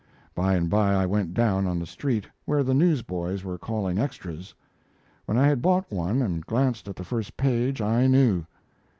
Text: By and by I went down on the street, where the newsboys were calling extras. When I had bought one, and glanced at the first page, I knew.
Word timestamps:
By 0.33 0.55
and 0.55 0.67
by 0.67 0.95
I 0.95 1.05
went 1.05 1.35
down 1.35 1.67
on 1.67 1.77
the 1.77 1.85
street, 1.85 2.25
where 2.45 2.63
the 2.63 2.73
newsboys 2.73 3.43
were 3.43 3.59
calling 3.59 3.99
extras. 3.99 4.55
When 5.27 5.37
I 5.37 5.45
had 5.45 5.61
bought 5.61 5.91
one, 5.91 6.23
and 6.23 6.43
glanced 6.43 6.87
at 6.87 6.95
the 6.95 7.03
first 7.03 7.37
page, 7.37 7.81
I 7.83 8.07
knew. 8.07 8.45